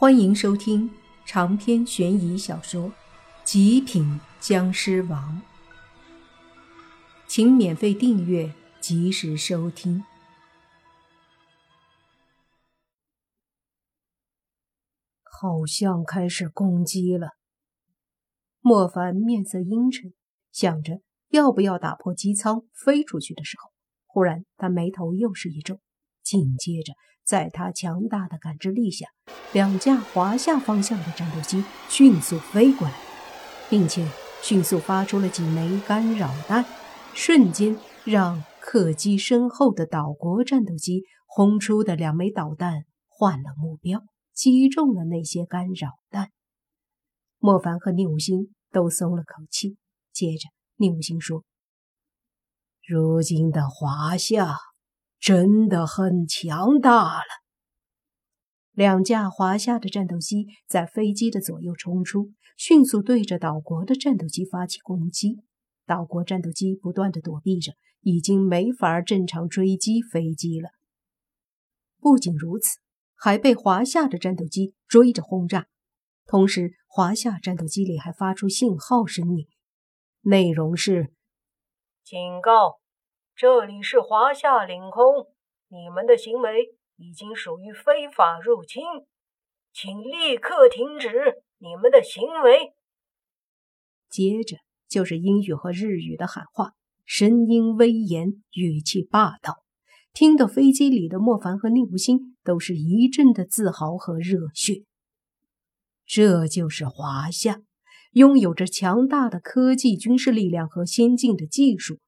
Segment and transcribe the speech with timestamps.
[0.00, 0.88] 欢迎收听
[1.26, 2.84] 长篇悬疑小说
[3.42, 5.42] 《极品僵尸王》，
[7.26, 10.04] 请免费订阅，及时收听。
[15.24, 17.30] 好像开始攻击了。
[18.60, 20.14] 莫凡面色阴沉，
[20.52, 23.72] 想着要不要打破机舱飞出去的时候，
[24.06, 25.80] 忽然他眉头又是一皱，
[26.22, 26.92] 紧接着。
[27.28, 29.06] 在他强大的感知力下，
[29.52, 32.94] 两架华夏方向的战斗机迅速飞过来，
[33.68, 34.08] 并且
[34.42, 36.64] 迅速发出了几枚干扰弹，
[37.12, 44.02] 瞬间让客机身后的岛国战斗机轰出的两枚导弹换了目标，
[44.32, 46.30] 击中了那些干扰弹。
[47.36, 49.76] 莫凡和宁武星都松了口气。
[50.14, 51.44] 接着，宁武星说
[52.88, 54.56] ：“如今的华夏。”
[55.20, 57.24] 真的很强大了。
[58.72, 65.42] 两架华夏的战斗机在飞机的左右冲出，迅速对着岛国的战斗机发起攻击。
[65.84, 70.70] 岛国战斗机不断的躲避着，已经没法正常追击飞机了。
[71.98, 72.78] 不仅如此，
[73.16, 75.66] 还被华夏的战斗机追着轰炸。
[76.26, 79.48] 同时，华夏战斗机里还发出信号声音，
[80.20, 81.12] 内容是：
[82.04, 82.78] 警告。
[83.40, 85.28] 这里是华夏领空，
[85.68, 88.82] 你们的行为已经属于非法入侵，
[89.72, 92.72] 请立刻停止你们的行为。
[94.10, 94.56] 接着
[94.88, 96.72] 就是英语和日语的喊话，
[97.04, 99.62] 声音威严，语气霸道，
[100.12, 104.82] 听得飞机里的莫凡和宁无心都是一阵的自豪和热血。
[106.04, 107.60] 这就是华夏，
[108.14, 112.00] 拥有着强大的科技、军事力量和先进的技术。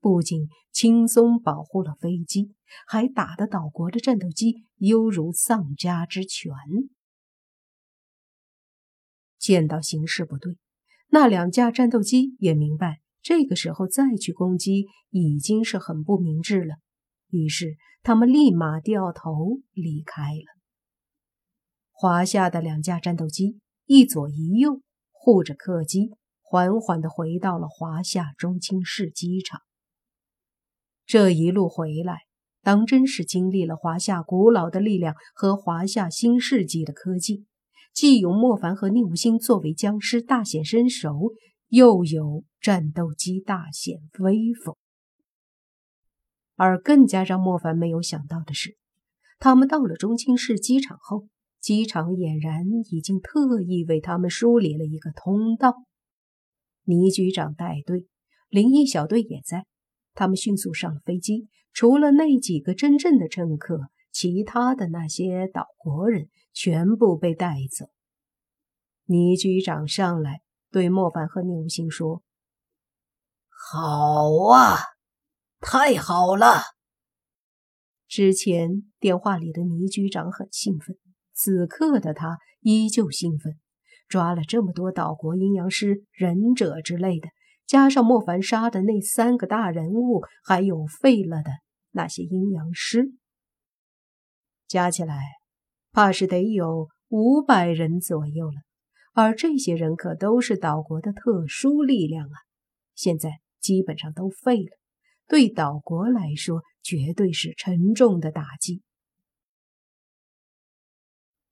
[0.00, 2.54] 不仅轻松保护了飞机，
[2.86, 6.52] 还打得岛国的战斗机犹如丧家之犬。
[9.38, 10.56] 见到形势不对，
[11.08, 16.76] 那两架战斗机也明白，这个时候再去攻击已经是很不明智了。
[17.28, 20.60] 于是，他们立马掉头离开了。
[21.90, 26.10] 华夏的两架战斗机一左一右护着客机，
[26.42, 29.60] 缓缓地回到了华夏中青市机场。
[31.10, 32.20] 这一路回来，
[32.62, 37.46] 当真是经历了华夏古老的力量和华夏新世纪的科技，
[37.92, 41.32] 既有莫凡和宁无心作为僵尸大显身手，
[41.66, 44.76] 又有战斗机大显威风。
[46.54, 48.76] 而更加让莫凡没有想到的是，
[49.40, 51.26] 他们到了中青市机场后，
[51.60, 55.74] 机场俨然已经特意为他们梳理了一个通道。
[56.84, 58.06] 倪局长带队，
[58.48, 59.66] 灵异小队也在。
[60.14, 67.90] 他们迅速上了飞机，除了那几个真正的乘客，其他的那些岛国人全部被带走。
[69.06, 72.22] 倪局长上来对莫凡和宁无心说
[73.48, 74.78] ：“好啊，
[75.60, 76.62] 太好了！”
[78.06, 80.96] 之前电话里的倪局长很兴奋，
[81.32, 83.58] 此刻的他依旧兴奋，
[84.08, 87.28] 抓了这么多岛国阴阳师、忍者之类的。
[87.70, 91.52] 加上莫凡杀的那三个大人物，还有废了的
[91.92, 93.12] 那些阴阳师，
[94.66, 95.22] 加起来
[95.92, 98.54] 怕是得有五百人左右了。
[99.12, 102.34] 而这些人可都是岛国的特殊力量啊！
[102.96, 104.76] 现在基本上都废了，
[105.28, 108.82] 对岛国来说绝对是沉重的打击。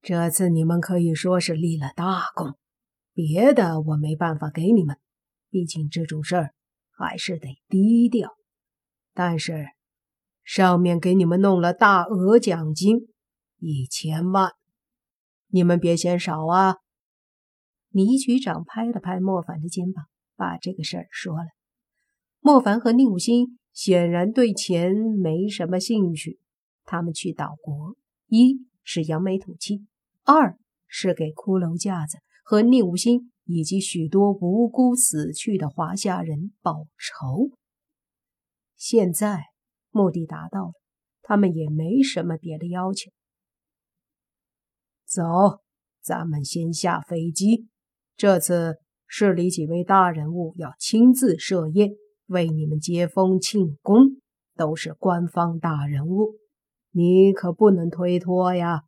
[0.00, 2.56] 这次你们可以说是立了大功，
[3.12, 4.96] 别的我没办法给你们。
[5.54, 6.52] 毕竟这种事儿
[6.90, 8.28] 还是得低调，
[9.12, 9.68] 但是
[10.42, 13.06] 上面给你们弄了大额奖金，
[13.60, 14.50] 一千万，
[15.46, 16.78] 你们别嫌少啊！
[17.90, 21.46] 倪局长拍了拍莫凡的肩膀，把这个事儿说了。
[22.40, 24.92] 莫凡和宁武心显然对钱
[25.22, 26.40] 没什么兴趣，
[26.82, 27.94] 他们去岛国，
[28.26, 29.86] 一是扬眉吐气，
[30.24, 30.58] 二
[30.88, 33.30] 是给骷髅架子和宁武心。
[33.44, 37.50] 以及许多无辜死去的华夏人报仇。
[38.76, 39.44] 现在
[39.90, 40.72] 目的达到了，
[41.22, 43.10] 他们也没什么别的要求。
[45.06, 45.22] 走，
[46.02, 47.68] 咱们先下飞机。
[48.16, 51.90] 这次市里几位大人物要亲自设宴，
[52.26, 54.20] 为你们接风庆功，
[54.54, 56.34] 都是官方大人物，
[56.90, 58.82] 你可不能推脱呀。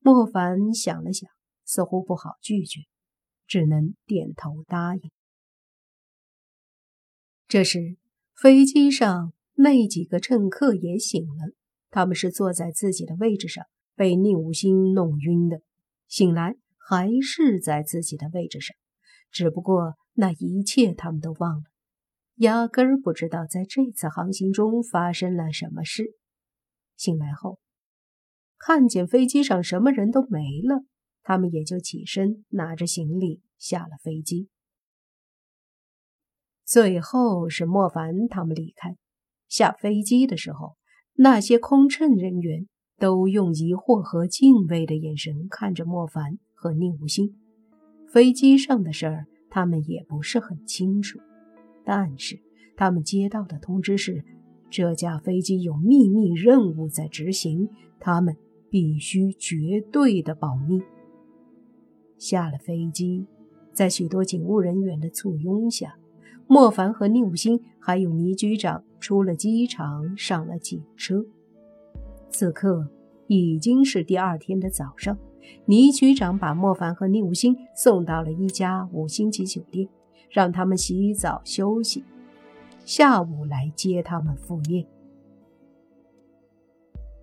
[0.00, 1.30] 莫凡想了想，
[1.64, 2.80] 似乎不好拒绝。
[3.46, 5.10] 只能点头答应。
[7.46, 7.96] 这时，
[8.34, 11.52] 飞机上那几个乘客也醒了，
[11.90, 13.64] 他们是坐在自己的位置上，
[13.94, 15.60] 被宁武星弄晕的，
[16.08, 18.74] 醒来还是在自己的位置上，
[19.30, 21.64] 只不过那一切他们都忘了，
[22.36, 26.16] 压根儿不知道在这次航行中发生了什么事。
[26.96, 27.60] 醒来后，
[28.58, 30.84] 看见飞机上什么人都没了，
[31.24, 34.48] 他们也就起身拿着行李下了飞机。
[36.64, 38.96] 最后是莫凡他们离开，
[39.48, 40.76] 下飞机的时候，
[41.14, 42.68] 那些空乘人员
[42.98, 47.36] 都用疑惑和敬畏的眼神看着莫凡和宁无心。
[48.08, 51.18] 飞机上的事儿他们也不是很清楚，
[51.84, 52.40] 但是
[52.76, 54.24] 他们接到的通知是，
[54.70, 57.68] 这架飞机有秘密任务在执行，
[58.00, 58.36] 他们
[58.70, 60.82] 必须绝对的保密。
[62.24, 63.26] 下了飞机，
[63.74, 65.96] 在许多警务人员的簇拥下。
[66.46, 71.26] 莫凡和宁武星还有倪局长出了机场，上了警车。
[72.30, 72.88] 此刻
[73.26, 75.18] 已经是第二天的早上，
[75.66, 79.86] 倪局长把莫凡和宁武星送到了一家五星级酒店，
[80.30, 82.04] 让他们洗澡休息，
[82.86, 84.86] 下午来接他们赴宴。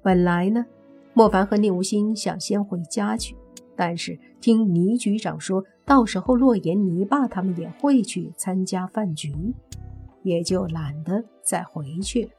[0.04, 0.66] 本来呢，
[1.14, 3.36] 莫凡和宁无心想先回家去，
[3.82, 5.64] 但是听倪局长说。
[5.84, 9.34] 到时候，洛言、泥巴他们也会去参加饭局，
[10.22, 12.32] 也就懒得再回去了。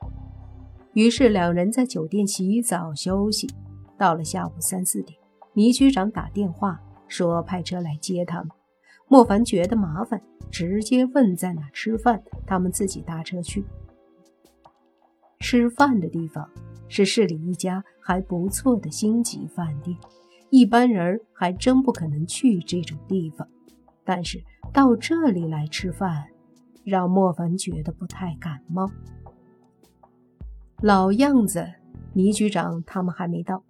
[0.94, 3.50] 于是两人在酒店洗澡休息。
[3.98, 5.18] 到了下午三四点，
[5.54, 8.48] 倪局长打电话说派车来接他们。
[9.08, 13.64] 莫凡觉得麻烦，直接问在哪吃饭，他们自己搭车去。
[15.40, 16.48] 吃饭的地方
[16.88, 19.94] 是市里一家还不错的星级饭店。
[20.52, 23.48] 一般人还真不可能去这种地方，
[24.04, 24.38] 但是
[24.70, 26.26] 到这里来吃饭，
[26.84, 28.90] 让莫凡觉得不太感冒。
[30.82, 31.66] 老样子，
[32.12, 33.64] 倪局长他们还没到，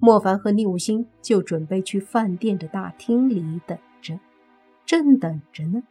[0.00, 4.18] 莫凡和宁武星就准备去饭店的大厅里等着。
[4.84, 5.84] 正等着呢，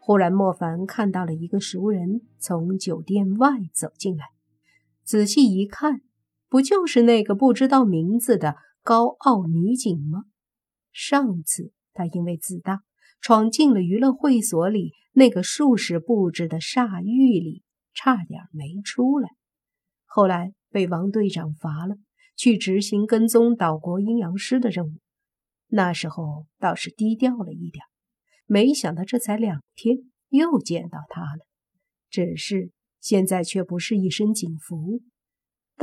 [0.00, 4.24] 忽然莫凡看到了一个熟人从酒店外走进来，
[5.02, 6.00] 仔细一看，
[6.48, 8.56] 不就是那个不知道名字的？
[8.84, 10.24] 高傲女警吗？
[10.92, 12.82] 上次她因为自大，
[13.22, 17.62] 闯进了娱乐会所里那个术士布置的煞狱里，
[17.94, 19.30] 差点没出来。
[20.04, 21.96] 后来被王队长罚了，
[22.36, 24.98] 去执行跟踪岛国阴阳师的任务。
[25.68, 27.82] 那时候倒是低调了一点，
[28.44, 29.96] 没想到这才两天
[30.28, 31.46] 又见到他了。
[32.10, 32.70] 只是
[33.00, 35.00] 现在却不是一身警服。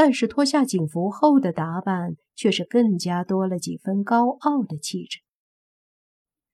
[0.04, 5.20] 但是脱下警服后的打扮却是更加多了几分高傲的气质。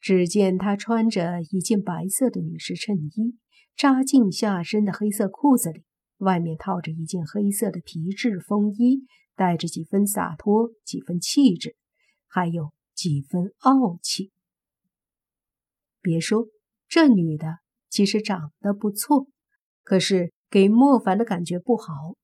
[0.02, 3.38] 只见他穿着一件白色的女士衬衣，
[3.74, 5.86] 扎进下身的黑色裤子里，
[6.18, 11.78] 外面套着一件黑色的皮质风衣，带着几分洒脱，几分气质，
[12.28, 14.34] 还有几分傲气。
[16.02, 16.48] 别说
[16.90, 17.60] 这女的
[17.90, 19.26] 其实长得不错，
[19.84, 22.18] 可是给莫凡的感觉不好。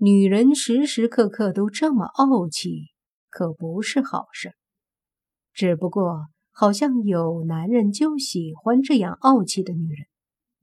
[0.00, 2.92] 女人时时刻刻都这么傲气，
[3.28, 4.52] 可不是好事。
[5.52, 10.06] 只不过，好像有男人就喜欢这样傲气的女人，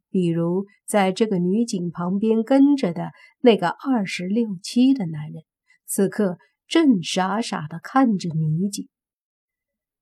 [0.10, 3.12] 比如在这个女警旁边跟着的
[3.42, 5.44] 那个二十六七的男人，
[5.86, 8.88] 此刻正傻傻的看着女警。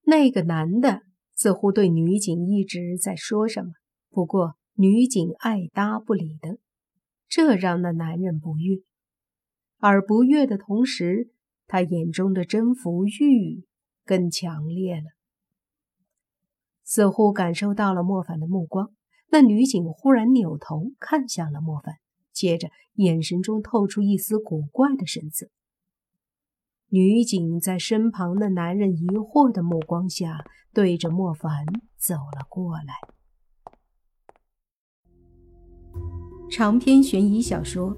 [0.03, 1.01] 那个男的
[1.35, 3.71] 似乎对女警一直在说什么，
[4.11, 6.59] 不过女警爱搭不理的，
[7.27, 8.83] 这让那男人不悦。
[9.83, 11.29] 而不悦的同时，
[11.67, 13.65] 他眼中的征服欲
[14.05, 15.07] 更强烈了。
[16.85, 18.93] 似乎感受到了莫凡的目光，
[19.29, 21.95] 那女警忽然扭头看向了莫凡，
[22.31, 25.49] 接着眼神中透出一丝古怪的神色。
[26.87, 31.65] 女警在身旁的男人疑惑的目光下，对着莫凡
[31.97, 32.93] 走了过来。
[36.49, 37.97] 长篇悬疑小说。